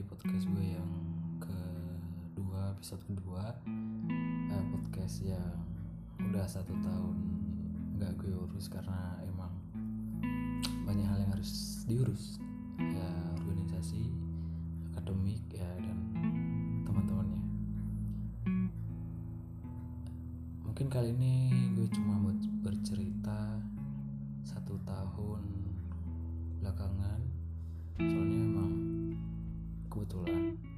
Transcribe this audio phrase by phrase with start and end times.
[0.00, 0.92] di podcast gue yang
[1.44, 3.52] kedua episode kedua.
[4.48, 5.60] Eh, podcast yang
[6.16, 7.16] udah satu tahun
[8.00, 9.52] nggak gue urus karena emang
[10.88, 12.40] banyak hal yang harus diurus.
[12.80, 13.12] Ya
[13.44, 14.08] organisasi
[14.88, 16.00] akademik ya dan
[16.88, 17.44] teman-temannya.
[20.64, 22.32] Mungkin kali ini gue cuma mau
[22.64, 23.60] bercerita
[24.48, 25.44] satu tahun
[26.64, 27.20] belakangan.
[28.00, 28.49] Soalnya
[30.10, 30.69] 走了。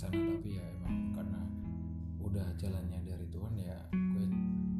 [0.00, 1.40] sana tapi ya emang karena
[2.24, 4.24] udah jalannya dari Tuhan ya gue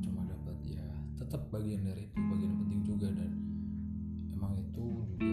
[0.00, 0.86] cuma dapat ya
[1.20, 3.28] tetap bagian dari itu bagian penting juga dan
[4.32, 5.28] emang itu juga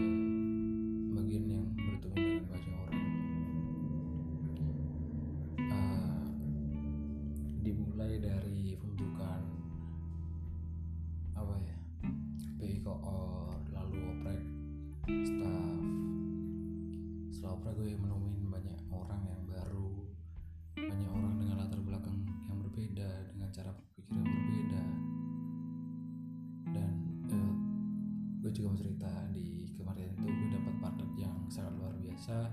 [32.18, 32.50] saya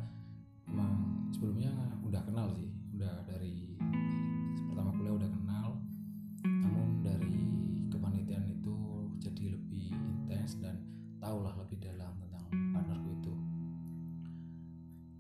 [0.70, 0.94] emang
[1.34, 1.74] sebelumnya
[2.06, 2.70] udah kenal sih.
[2.94, 3.74] Udah dari
[4.70, 5.68] pertama kuliah udah kenal.
[6.46, 7.42] Namun dari
[7.90, 8.76] kepanitiaan itu
[9.18, 10.78] jadi lebih intens dan
[11.18, 12.46] tahulah lebih dalam tentang
[12.78, 13.34] partnerku itu.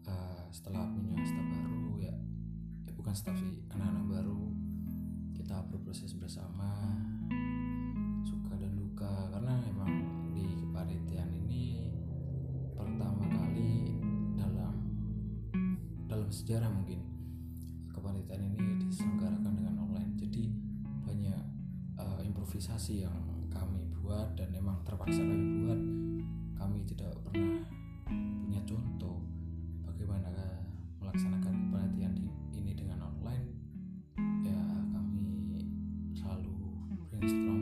[0.06, 2.16] Uh, setelah punya staff baru ya,
[2.86, 4.54] ya bukan staff sih anak-anak baru
[5.34, 6.94] kita berproses bersama.
[16.46, 17.02] sejarah mungkin.
[17.90, 20.14] Kepanitiaan ini diselenggarakan dengan online.
[20.14, 20.54] Jadi
[21.02, 21.42] banyak
[21.98, 23.18] uh, improvisasi yang
[23.50, 25.82] kami buat dan memang terpaksa kami buat.
[26.62, 27.66] Kami tidak pernah
[28.46, 29.26] punya contoh
[29.90, 30.30] bagaimana
[31.02, 32.14] melaksanakan kepanitiaan
[32.54, 33.50] ini dengan online.
[34.46, 34.62] Ya
[34.94, 35.66] kami
[36.14, 36.54] selalu
[37.10, 37.55] brainstorm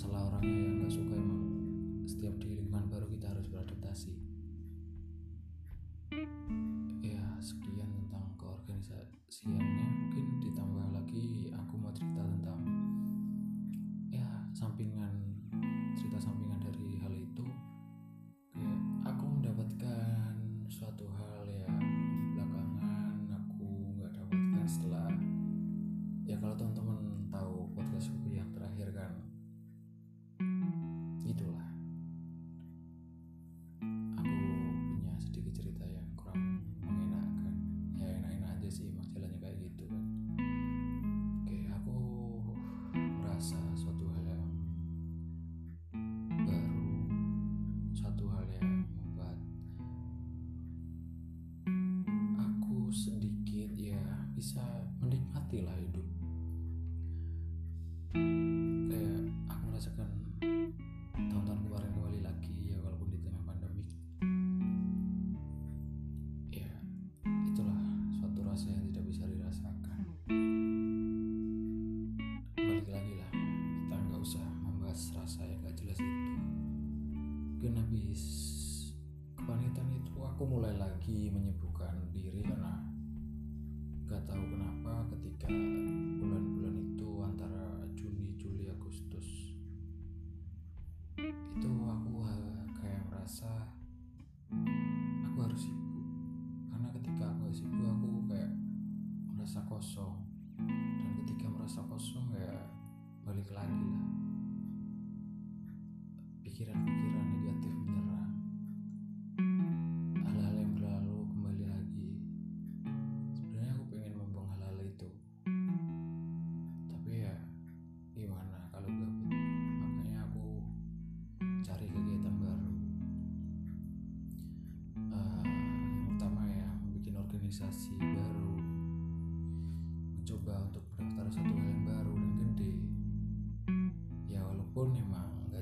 [0.00, 1.44] salah orangnya yang gak suka emang
[2.08, 2.49] setiap dia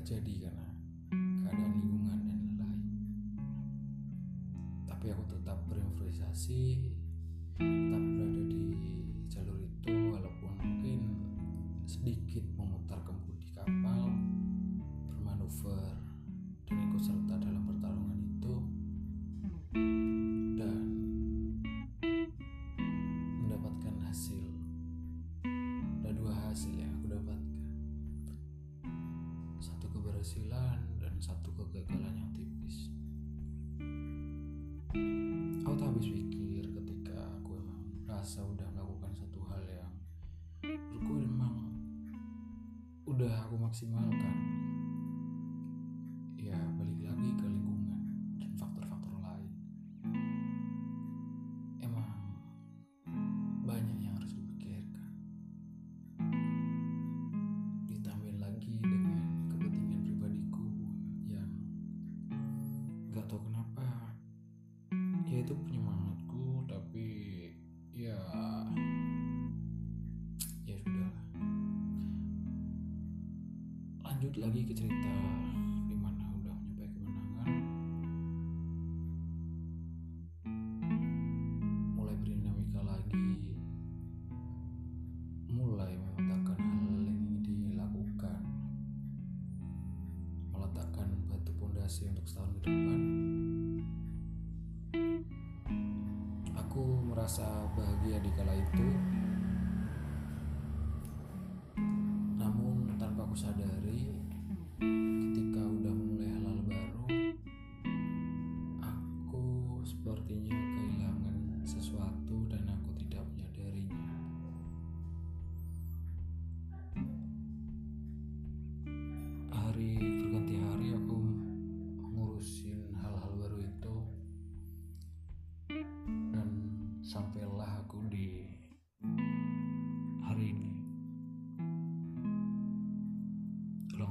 [0.09, 0.65] terjadi karena
[1.45, 2.81] keadaan lingkungan dan lain-lain.
[4.89, 6.89] Tapi aku tetap berimprovisasi
[43.19, 44.35] udah aku maksimalkan.
[91.89, 92.99] untuk setahun ke depan.
[96.53, 98.87] Aku merasa bahagia di kala itu.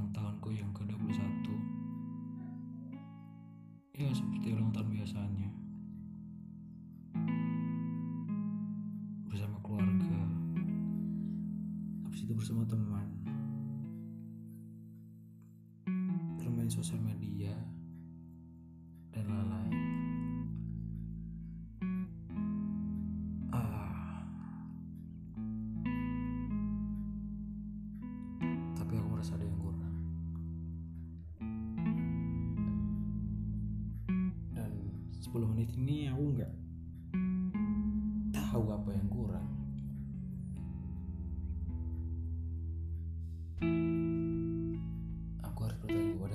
[0.09, 1.45] ulang tahunku yang ke-21.
[4.01, 5.49] Ya seperti ulang tahun biasanya.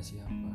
[0.04, 0.53] siapa.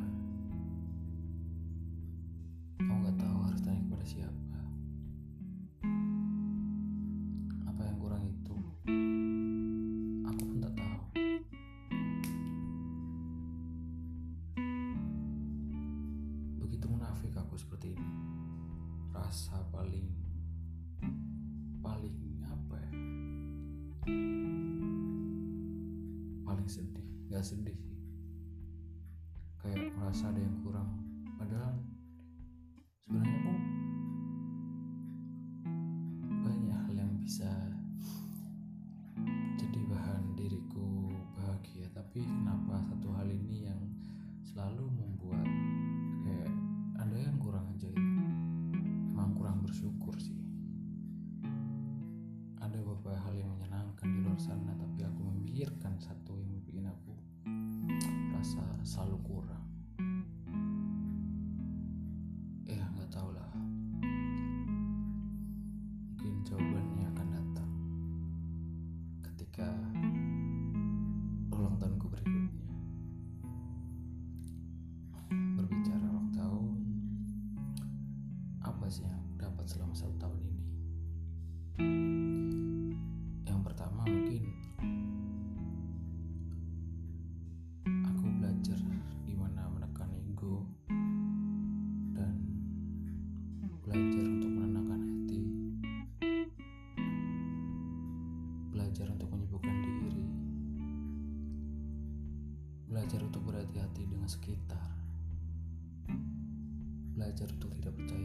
[107.91, 108.18] 지금부터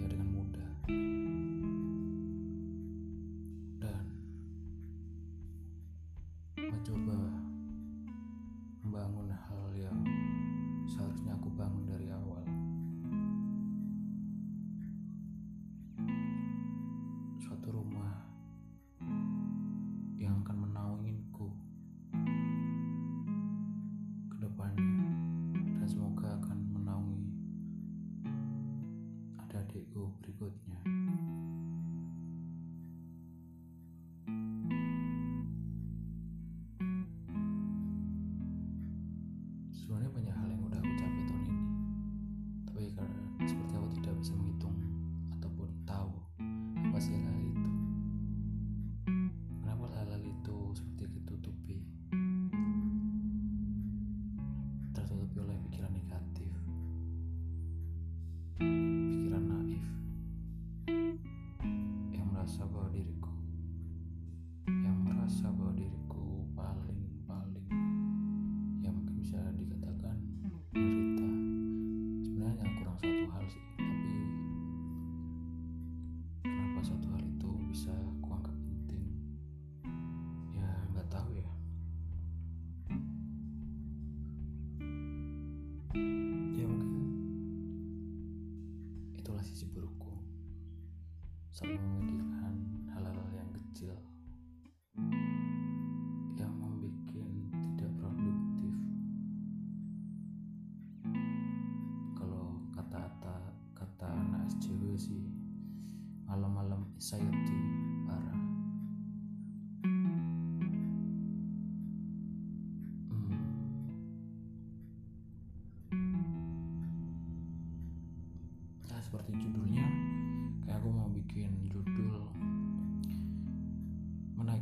[29.75, 30.79] adikku berikutnya.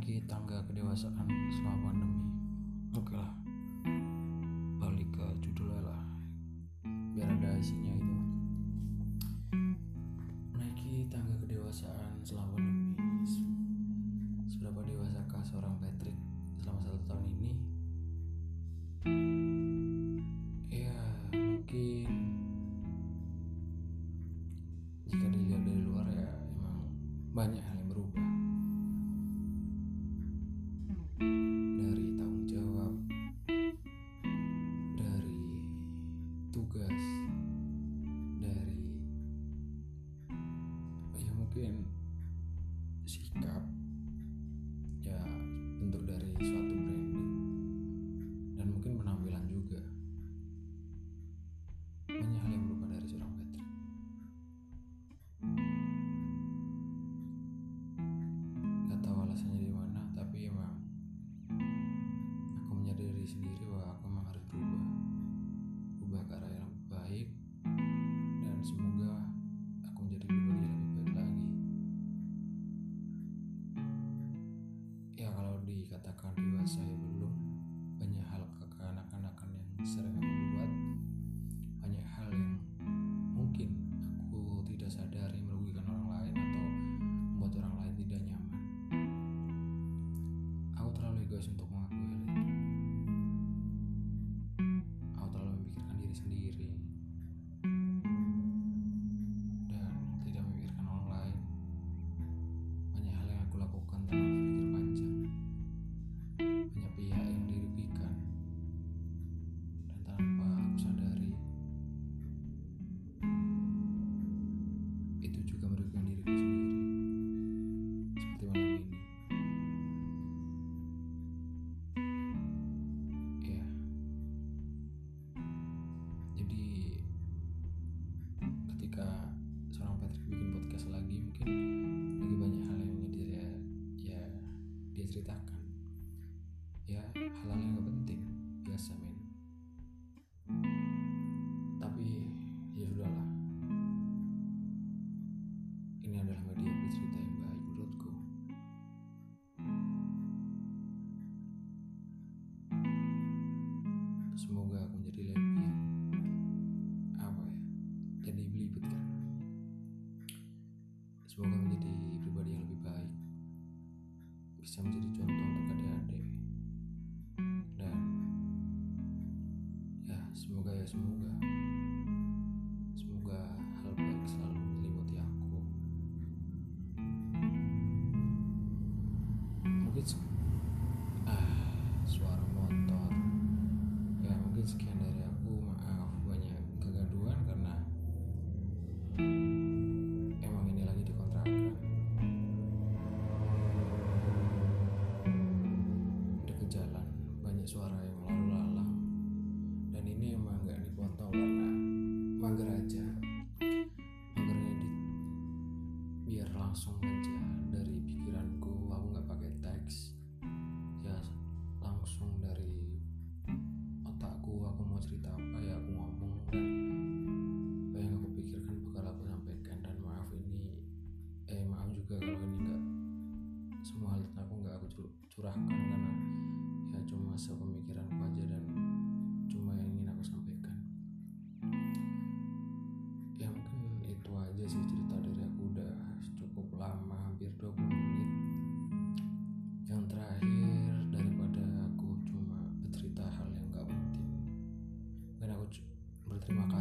[0.03, 2.27] lagi tangga kedewasaan selama pandemi.
[2.91, 3.42] Oke lah.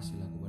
[0.02, 0.41] Berterima kasih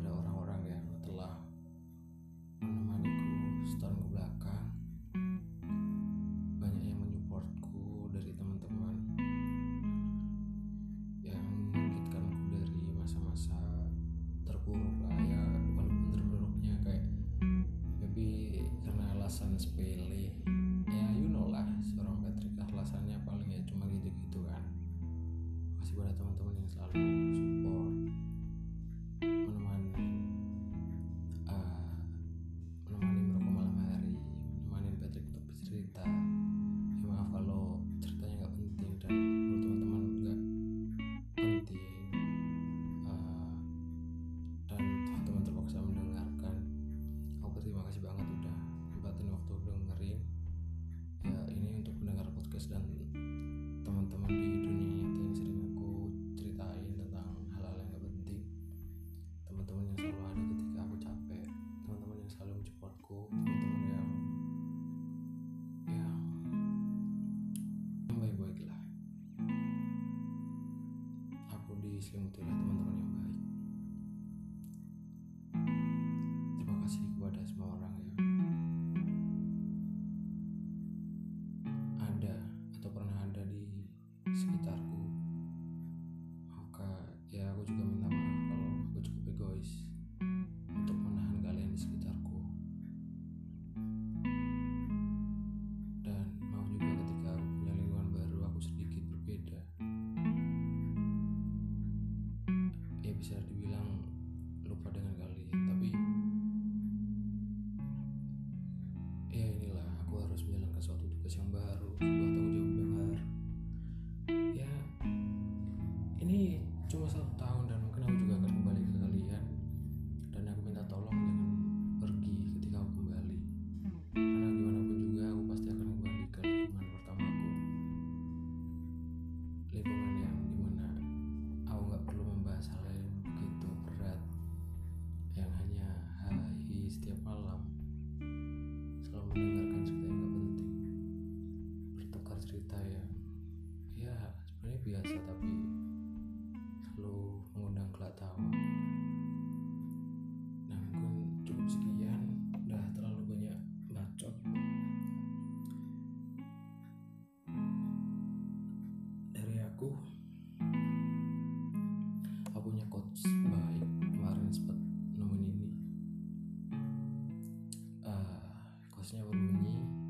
[169.04, 170.03] 那时候呢？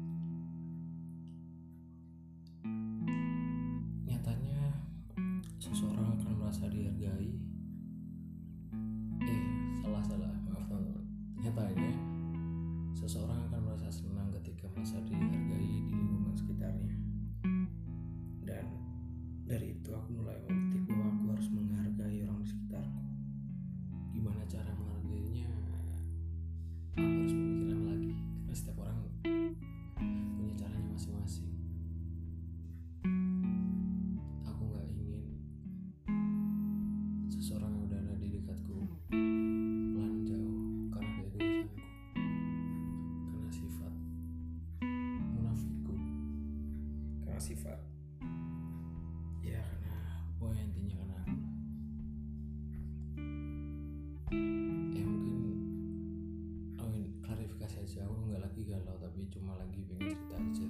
[59.33, 60.69] cuma lagi pengen cerita aja.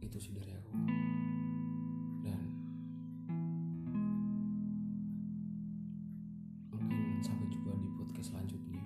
[0.00, 0.72] Itu sih dari aku.
[2.24, 2.40] Dan
[6.72, 8.80] mungkin sampai jumpa di podcast selanjutnya.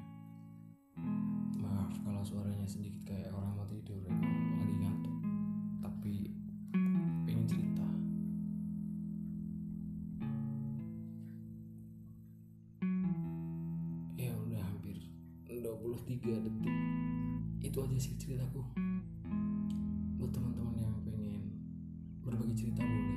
[1.63, 4.11] Maaf kalau suaranya sedikit kayak orang mau tidur ya.
[4.59, 5.17] lagi ngantuk.
[5.87, 6.15] Tapi
[7.23, 7.87] pengen cerita.
[14.19, 14.99] Ya udah hampir
[15.47, 17.06] 23 detik
[17.67, 18.63] itu aja sih ceritaku.
[20.23, 21.43] Buat teman-teman yang pengen
[22.23, 23.16] berbagi cerita boleh.